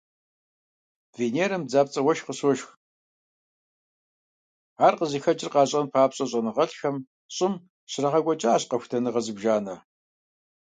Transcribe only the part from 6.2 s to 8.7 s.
щIэныгъэлIхэм ЩIым щрагъэкIуэкIащ